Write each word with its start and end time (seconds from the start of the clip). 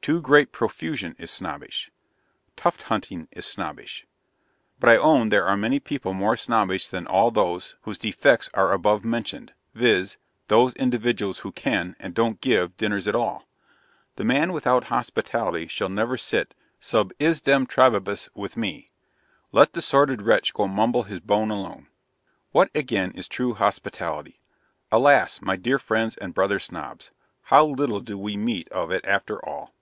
Too 0.00 0.22
great 0.22 0.52
profusion 0.52 1.14
is 1.18 1.30
snobbish. 1.30 1.90
Tuft 2.56 2.84
hunting 2.84 3.28
is 3.30 3.44
snobbish. 3.44 4.06
But 4.80 4.88
I 4.88 4.96
own 4.96 5.28
there 5.28 5.44
are 5.44 5.80
people 5.80 6.14
more 6.14 6.34
snobbish 6.34 6.88
than 6.88 7.06
all 7.06 7.30
those 7.30 7.76
whose 7.82 7.98
defects 7.98 8.48
are 8.54 8.72
above 8.72 9.04
mentioned: 9.04 9.52
viz., 9.74 10.16
those 10.46 10.72
individuals 10.76 11.40
who 11.40 11.52
can, 11.52 11.94
and 12.00 12.14
don't 12.14 12.40
give 12.40 12.78
dinners 12.78 13.06
at 13.06 13.14
all. 13.14 13.46
The 14.16 14.24
man 14.24 14.54
without 14.54 14.84
hospitality 14.84 15.66
shall 15.66 15.90
never 15.90 16.16
sit 16.16 16.54
SUB 16.80 17.12
IISDEM 17.20 17.68
TRABIBUS 17.68 18.30
with 18.32 18.56
ME. 18.56 18.88
Let 19.52 19.74
the 19.74 19.82
sordid 19.82 20.22
wretch 20.22 20.54
go 20.54 20.66
mumble 20.66 21.02
his 21.02 21.20
bone 21.20 21.50
alone! 21.50 21.86
What, 22.52 22.70
again, 22.74 23.10
is 23.10 23.28
true 23.28 23.52
hospitality? 23.52 24.40
Alas, 24.90 25.42
my 25.42 25.56
dear 25.56 25.78
friends 25.78 26.16
and 26.16 26.32
brother 26.32 26.58
Snobs! 26.58 27.10
how 27.42 27.66
little 27.66 28.00
do 28.00 28.16
we 28.16 28.38
meet 28.38 28.70
of 28.70 28.90
it 28.90 29.06
after 29.06 29.44
all! 29.46 29.74